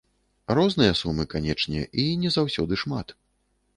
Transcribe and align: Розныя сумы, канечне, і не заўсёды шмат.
Розныя 0.59 0.95
сумы, 1.01 1.27
канечне, 1.33 1.85
і 2.05 2.07
не 2.25 2.29
заўсёды 2.37 2.73
шмат. 2.85 3.07